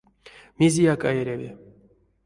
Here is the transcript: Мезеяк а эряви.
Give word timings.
Мезеяк 0.59 1.01
а 1.09 1.15
эряви. 1.21 1.49